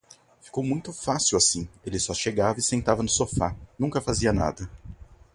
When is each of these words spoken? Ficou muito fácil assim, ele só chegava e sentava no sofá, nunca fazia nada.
Ficou 0.39 0.63
muito 0.63 0.91
fácil 0.91 1.37
assim, 1.37 1.69
ele 1.85 1.99
só 1.99 2.11
chegava 2.11 2.57
e 2.57 2.63
sentava 2.63 3.03
no 3.03 3.07
sofá, 3.09 3.55
nunca 3.77 4.01
fazia 4.01 4.33
nada. 4.33 4.67